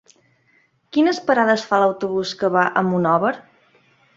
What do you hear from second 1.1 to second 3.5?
parades fa l'autobús que va a Monòver?